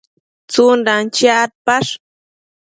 tsundan 0.51 1.03
chiac 1.15 1.37
adpash? 1.43 1.91